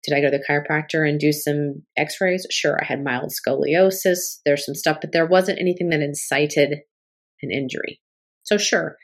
[0.02, 2.46] Did I go to the chiropractor and do some x rays?
[2.50, 4.40] Sure, I had mild scoliosis.
[4.44, 6.80] There's some stuff, but there wasn't anything that incited
[7.42, 8.00] an injury.
[8.42, 8.96] So, sure,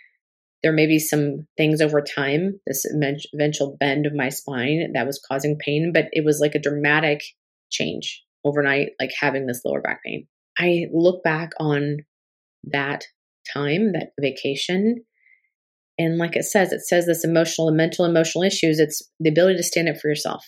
[0.62, 2.87] there may be some things over time, this
[3.35, 7.22] eventual bend of my spine that was causing pain, but it was like a dramatic
[7.70, 10.26] change overnight, like having this lower back pain.
[10.59, 11.98] I look back on
[12.64, 13.04] that
[13.52, 15.04] time, that vacation,
[15.98, 19.56] and like it says, it says this emotional and mental emotional issues, it's the ability
[19.56, 20.44] to stand up for yourself.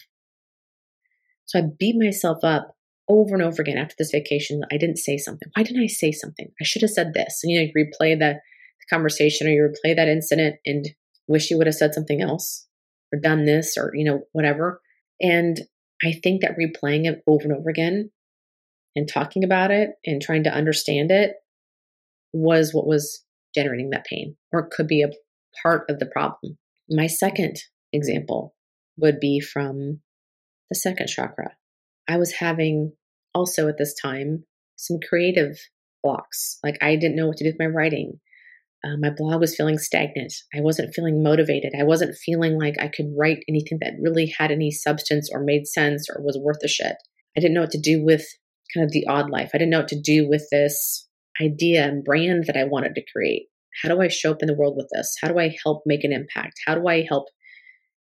[1.47, 2.77] So I beat myself up
[3.09, 4.61] over and over again after this vacation.
[4.71, 5.49] I didn't say something.
[5.55, 6.51] Why didn't I say something?
[6.61, 7.41] I should have said this.
[7.43, 8.41] And you know, you replay the,
[8.91, 10.87] conversation or you replay that incident and
[11.27, 12.67] wish you would have said something else
[13.13, 14.81] or done this or, you know, whatever.
[15.21, 15.61] And
[16.03, 18.11] I think that replaying it over and over again
[18.97, 21.33] and talking about it and trying to understand it
[22.33, 23.23] was what was
[23.55, 25.11] generating that pain or could be a
[25.63, 26.59] part of the problem.
[26.89, 27.57] My second
[27.93, 28.55] example
[28.97, 30.01] would be from
[30.71, 31.57] the second chakra.
[32.09, 32.93] I was having
[33.35, 34.45] also at this time
[34.77, 35.59] some creative
[36.03, 36.59] blocks.
[36.63, 38.21] Like I didn't know what to do with my writing.
[38.85, 40.33] Uh, my blog was feeling stagnant.
[40.55, 41.73] I wasn't feeling motivated.
[41.79, 45.67] I wasn't feeling like I could write anything that really had any substance or made
[45.67, 46.97] sense or was worth a shit.
[47.37, 48.25] I didn't know what to do with
[48.73, 49.51] kind of the awed life.
[49.53, 51.09] I didn't know what to do with this
[51.41, 53.49] idea and brand that I wanted to create.
[53.83, 55.15] How do I show up in the world with this?
[55.21, 56.61] How do I help make an impact?
[56.67, 57.27] How do I help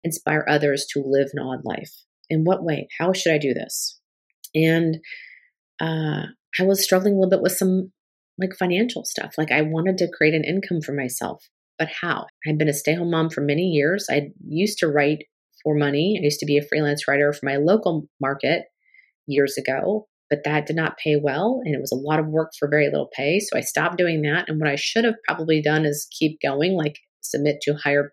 [0.02, 1.92] inspire others to live an awed life?
[2.30, 2.88] In what way?
[2.98, 4.00] How should I do this?
[4.54, 4.98] And
[5.80, 6.26] uh,
[6.58, 7.92] I was struggling a little bit with some
[8.38, 9.34] like financial stuff.
[9.36, 12.26] Like I wanted to create an income for myself, but how?
[12.46, 14.06] I'd been a stay home mom for many years.
[14.10, 15.24] I used to write
[15.62, 16.18] for money.
[16.20, 18.64] I used to be a freelance writer for my local market
[19.26, 21.60] years ago, but that did not pay well.
[21.64, 23.40] And it was a lot of work for very little pay.
[23.40, 24.48] So I stopped doing that.
[24.48, 28.12] And what I should have probably done is keep going, like submit to higher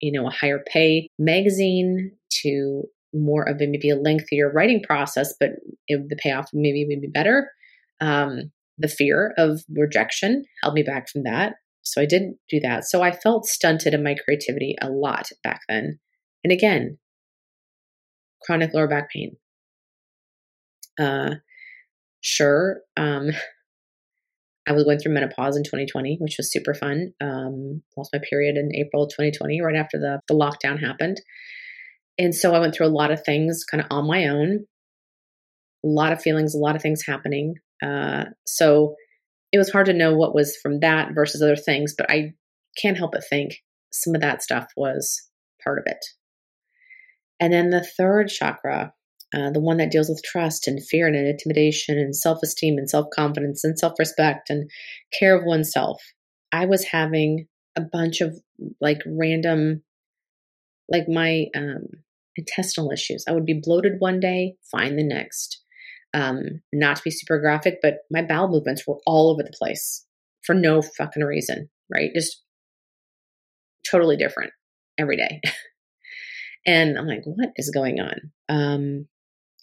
[0.00, 2.12] you know, a higher pay magazine
[2.42, 5.50] to more of a maybe a lengthier writing process, but
[5.88, 7.50] it, the payoff maybe would be better.
[8.00, 11.54] Um, the fear of rejection held me back from that.
[11.82, 12.84] So I didn't do that.
[12.84, 15.98] So I felt stunted in my creativity a lot back then.
[16.44, 16.98] And again,
[18.42, 19.36] chronic lower back pain.
[20.98, 21.36] Uh,
[22.20, 22.80] sure.
[22.96, 23.30] Um,
[24.68, 27.12] I was going through menopause in 2020, which was super fun.
[27.20, 31.20] Um, lost my period in April 2020, right after the, the lockdown happened.
[32.18, 34.66] And so I went through a lot of things kind of on my own,
[35.84, 37.54] a lot of feelings, a lot of things happening.
[37.82, 38.94] Uh, so
[39.52, 42.34] it was hard to know what was from that versus other things, but I
[42.80, 43.56] can't help but think
[43.90, 45.28] some of that stuff was
[45.64, 46.04] part of it.
[47.40, 48.92] And then the third chakra,
[49.34, 52.90] uh, the one that deals with trust and fear and intimidation and self esteem and
[52.90, 54.70] self confidence and self respect and
[55.16, 56.02] care of oneself.
[56.52, 58.36] I was having a bunch of
[58.80, 59.82] like random,
[60.88, 61.86] like my um,
[62.36, 63.24] intestinal issues.
[63.28, 65.62] I would be bloated one day, fine the next.
[66.12, 70.04] Um, not to be super graphic, but my bowel movements were all over the place
[70.42, 72.10] for no fucking reason, right?
[72.12, 72.42] Just
[73.88, 74.52] totally different
[74.98, 75.40] every day.
[76.66, 78.32] and I'm like, what is going on?
[78.48, 79.06] Um,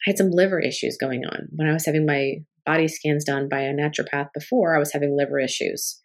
[0.05, 1.47] I had some liver issues going on.
[1.51, 5.15] When I was having my body scans done by a naturopath before, I was having
[5.15, 5.99] liver issues.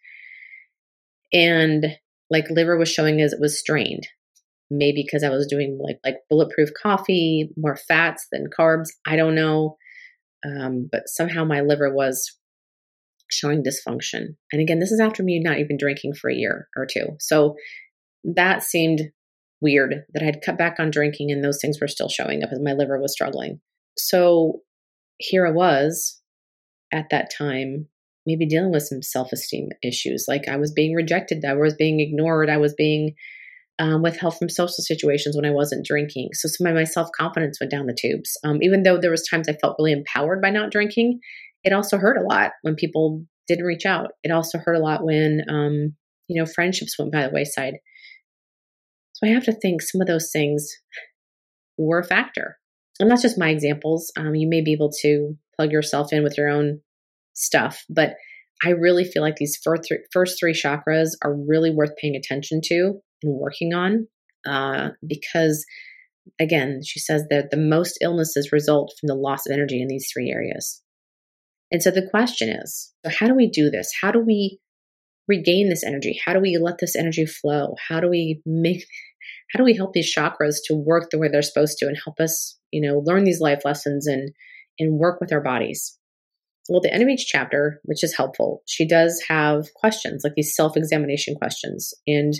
[1.31, 1.85] And
[2.29, 4.07] like liver was showing as it was strained
[4.77, 8.89] maybe because I was doing like like bulletproof coffee, more fats than carbs.
[9.05, 9.77] I don't know,
[10.45, 12.37] um, but somehow my liver was
[13.29, 14.35] showing dysfunction.
[14.51, 17.15] And again, this is after me not even drinking for a year or two.
[17.19, 17.55] So
[18.23, 19.01] that seemed
[19.61, 22.59] weird that I'd cut back on drinking and those things were still showing up as
[22.61, 23.61] my liver was struggling.
[23.97, 24.61] So
[25.17, 26.21] here I was
[26.91, 27.87] at that time,
[28.25, 30.25] maybe dealing with some self esteem issues.
[30.27, 33.15] Like I was being rejected, I was being ignored, I was being
[33.79, 36.29] um, with help from social situations when I wasn't drinking.
[36.33, 38.37] So some of my self confidence went down the tubes.
[38.43, 41.19] Um, even though there was times I felt really empowered by not drinking,
[41.63, 44.11] it also hurt a lot when people didn't reach out.
[44.23, 45.95] It also hurt a lot when um,
[46.27, 47.75] you know friendships went by the wayside.
[49.13, 50.69] So I have to think some of those things
[51.77, 52.57] were a factor.
[52.99, 54.11] And that's just my examples.
[54.17, 56.81] Um, you may be able to plug yourself in with your own
[57.33, 58.15] stuff, but
[58.63, 62.61] I really feel like these first three, first three chakras are really worth paying attention
[62.65, 64.07] to and working on
[64.47, 65.65] uh, because
[66.39, 70.09] again she says that the most illnesses result from the loss of energy in these
[70.11, 70.81] three areas.
[71.71, 73.91] And so the question is so how do we do this?
[74.01, 74.59] How do we
[75.27, 76.19] regain this energy?
[76.23, 77.75] How do we let this energy flow?
[77.87, 78.85] How do we make
[79.51, 82.19] how do we help these chakras to work the way they're supposed to and help
[82.19, 84.31] us you know learn these life lessons and
[84.79, 85.97] and work with our bodies
[86.69, 90.55] well the end of each chapter which is helpful she does have questions like these
[90.55, 92.33] self-examination questions and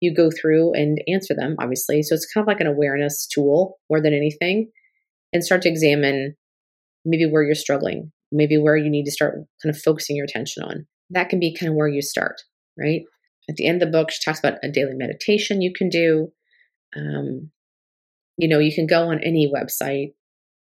[0.00, 2.02] you go through and answer them, obviously.
[2.02, 4.70] So it's kind of like an awareness tool more than anything,
[5.32, 6.36] and start to examine
[7.04, 10.62] maybe where you're struggling, maybe where you need to start kind of focusing your attention
[10.62, 10.86] on.
[11.10, 12.36] That can be kind of where you start,
[12.78, 13.02] right?
[13.48, 16.28] At the end of the book, she talks about a daily meditation you can do.
[16.96, 17.50] Um,
[18.36, 20.12] you know, you can go on any website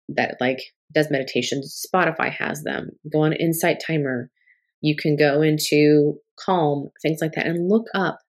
[0.10, 0.60] that like
[0.94, 1.62] does meditation.
[1.62, 2.90] Spotify has them.
[3.12, 4.30] Go on Insight Timer.
[4.82, 8.20] You can go into Calm, things like that, and look up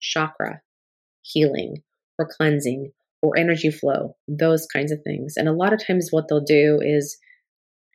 [0.00, 0.60] chakra
[1.22, 1.82] healing
[2.18, 5.34] or cleansing or energy flow, those kinds of things.
[5.36, 7.18] And a lot of times, what they'll do is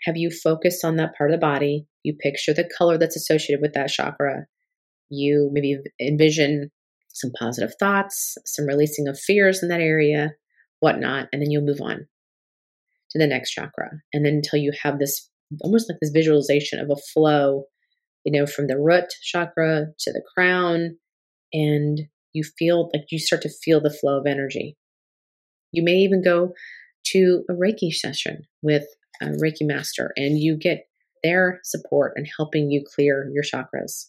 [0.03, 3.61] have you focus on that part of the body, you picture the color that's associated
[3.61, 4.45] with that chakra,
[5.09, 6.71] you maybe envision
[7.13, 10.33] some positive thoughts, some releasing of fears in that area,
[10.79, 12.07] whatnot, and then you'll move on
[13.11, 13.89] to the next chakra.
[14.13, 15.29] And then until you have this
[15.61, 17.65] almost like this visualization of a flow,
[18.23, 20.97] you know, from the root chakra to the crown
[21.53, 22.01] and
[22.33, 24.75] you feel like you start to feel the flow of energy.
[25.71, 26.53] You may even go
[27.07, 28.85] to a Reiki session with
[29.21, 30.87] a Reiki master and you get
[31.23, 34.07] their support and helping you clear your chakras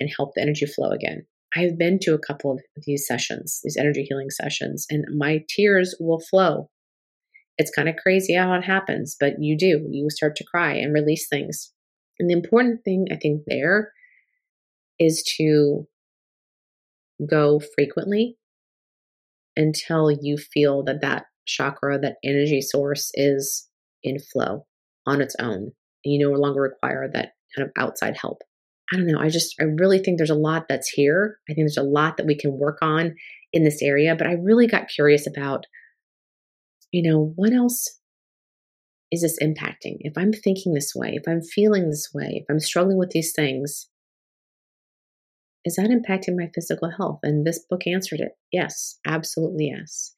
[0.00, 1.26] and help the energy flow again.
[1.54, 5.94] I've been to a couple of these sessions, these energy healing sessions, and my tears
[6.00, 6.70] will flow.
[7.58, 9.86] It's kind of crazy how it happens, but you do.
[9.90, 11.72] You start to cry and release things.
[12.18, 13.92] And the important thing I think there
[14.98, 15.86] is to
[17.28, 18.36] go frequently
[19.56, 23.68] until you feel that that chakra, that energy source is
[24.02, 24.66] in flow
[25.06, 25.72] on its own.
[26.04, 28.42] You no longer require that kind of outside help.
[28.92, 29.20] I don't know.
[29.20, 31.38] I just, I really think there's a lot that's here.
[31.48, 33.14] I think there's a lot that we can work on
[33.52, 35.64] in this area, but I really got curious about,
[36.90, 37.86] you know, what else
[39.12, 39.96] is this impacting?
[40.00, 43.32] If I'm thinking this way, if I'm feeling this way, if I'm struggling with these
[43.32, 43.88] things,
[45.64, 47.20] is that impacting my physical health?
[47.22, 48.32] And this book answered it.
[48.52, 50.14] Yes, absolutely yes.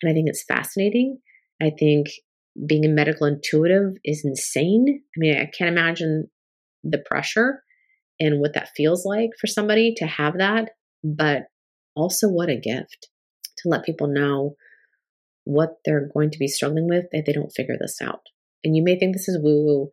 [0.00, 1.18] And I think it's fascinating.
[1.60, 2.06] I think
[2.66, 5.02] being a medical intuitive is insane.
[5.16, 6.28] I mean, I can't imagine
[6.84, 7.62] the pressure
[8.18, 10.70] and what that feels like for somebody to have that,
[11.04, 11.44] but
[11.94, 13.08] also what a gift
[13.58, 14.54] to let people know
[15.44, 18.20] what they're going to be struggling with if they don't figure this out.
[18.64, 19.88] And you may think this is woo woo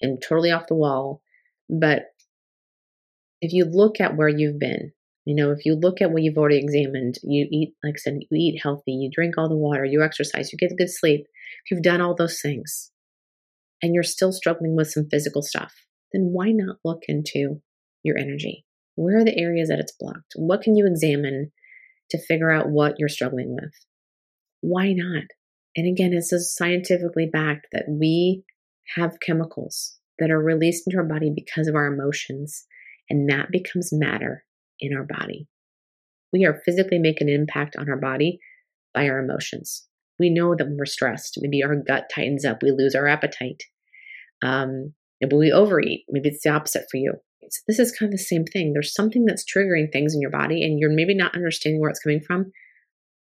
[0.00, 1.22] and totally off the wall,
[1.68, 2.02] but
[3.40, 4.92] if you look at where you've been,
[5.24, 8.18] you know, if you look at what you've already examined, you eat, like I said,
[8.20, 11.26] you eat healthy, you drink all the water, you exercise, you get good sleep,
[11.64, 12.90] if you've done all those things
[13.82, 15.74] and you're still struggling with some physical stuff,
[16.12, 17.60] then why not look into
[18.06, 18.64] your energy?
[18.94, 20.32] Where are the areas that it's blocked?
[20.36, 21.52] What can you examine
[22.10, 23.72] to figure out what you're struggling with?
[24.60, 25.24] Why not?
[25.76, 28.42] And again, it's scientifically backed that we
[28.94, 32.64] have chemicals that are released into our body because of our emotions,
[33.10, 34.44] and that becomes matter
[34.80, 35.46] in our body.
[36.32, 38.38] We are physically making an impact on our body
[38.94, 39.86] by our emotions.
[40.18, 43.62] We know that when we're stressed, maybe our gut tightens up, we lose our appetite.
[44.42, 46.04] Um, maybe we overeat.
[46.08, 47.14] Maybe it's the opposite for you.
[47.50, 48.72] So this is kind of the same thing.
[48.72, 52.00] There's something that's triggering things in your body, and you're maybe not understanding where it's
[52.00, 52.52] coming from.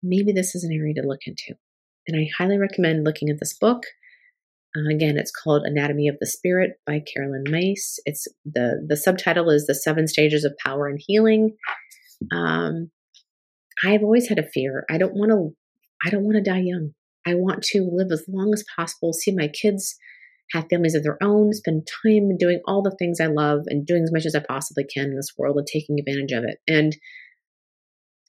[0.03, 1.55] Maybe this is an area to look into.
[2.07, 3.83] And I highly recommend looking at this book.
[4.75, 7.99] Uh, again, it's called Anatomy of the Spirit by Caroline Myss.
[8.05, 11.55] It's the the subtitle is The Seven Stages of Power and Healing.
[12.31, 12.91] Um,
[13.83, 14.85] I've always had a fear.
[14.89, 15.55] I don't want to
[16.05, 16.93] I don't want to die young.
[17.25, 19.95] I want to live as long as possible, see my kids
[20.53, 24.03] have families of their own, spend time doing all the things I love and doing
[24.03, 26.57] as much as I possibly can in this world and taking advantage of it.
[26.67, 26.95] And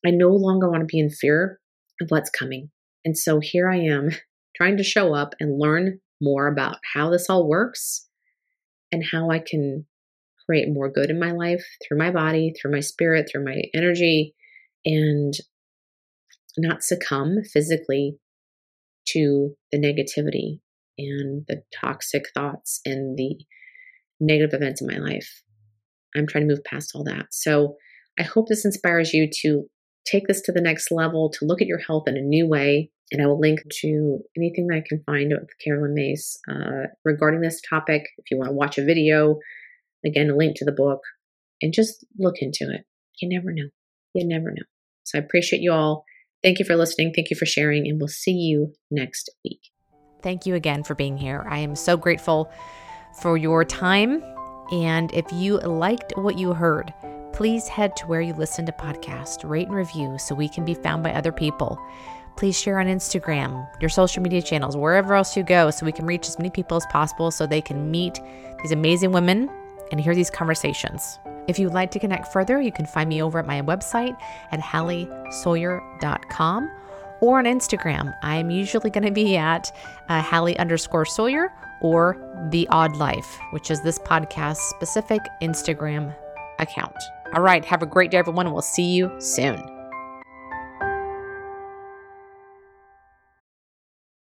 [0.06, 1.60] I no longer want to be in fear
[2.00, 2.70] of what's coming.
[3.04, 4.10] And so here I am
[4.56, 8.08] trying to show up and learn more about how this all works
[8.92, 9.86] and how I can
[10.46, 14.34] create more good in my life through my body, through my spirit, through my energy,
[14.84, 15.34] and
[16.58, 18.18] not succumb physically
[19.08, 20.60] to the negativity
[20.98, 23.36] and the toxic thoughts and the
[24.20, 25.42] negative events in my life.
[26.14, 27.26] I'm trying to move past all that.
[27.30, 27.76] So
[28.18, 29.64] I hope this inspires you to
[30.06, 32.90] take this to the next level, to look at your health in a new way.
[33.10, 37.40] And I will link to anything that I can find with Caroline Myss uh, regarding
[37.40, 38.04] this topic.
[38.18, 39.38] If you want to watch a video,
[40.04, 41.00] again, a link to the book,
[41.60, 42.84] and just look into it.
[43.20, 43.68] You never know.
[44.14, 44.64] You never know.
[45.04, 46.04] So I appreciate you all.
[46.42, 47.12] Thank you for listening.
[47.14, 49.71] Thank you for sharing, and we'll see you next week.
[50.22, 51.44] Thank you again for being here.
[51.48, 52.50] I am so grateful
[53.20, 54.22] for your time.
[54.72, 56.92] And if you liked what you heard,
[57.32, 60.74] please head to where you listen to podcasts, rate and review so we can be
[60.74, 61.78] found by other people.
[62.36, 66.06] Please share on Instagram, your social media channels, wherever else you go, so we can
[66.06, 68.18] reach as many people as possible so they can meet
[68.62, 69.50] these amazing women
[69.90, 71.18] and hear these conversations.
[71.48, 74.16] If you'd like to connect further, you can find me over at my website
[74.50, 76.70] at halliesawyer.com
[77.22, 78.14] or on Instagram.
[78.22, 79.72] I'm usually going to be at
[80.10, 81.50] uh, Hallie underscore Sawyer
[81.80, 82.18] or
[82.50, 86.14] The Awed Life, which is this podcast specific Instagram
[86.58, 86.96] account.
[87.32, 89.71] All right, have a great day, everyone, and we'll see you soon.